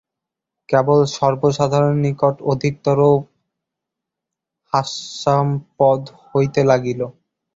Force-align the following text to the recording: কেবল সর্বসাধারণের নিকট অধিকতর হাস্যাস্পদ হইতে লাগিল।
কেবল 0.69 0.99
সর্বসাধারণের 1.15 2.01
নিকট 2.05 2.35
অধিকতর 2.51 2.99
হাস্যাস্পদ 4.73 6.01
হইতে 6.29 6.61
লাগিল। 6.63 7.01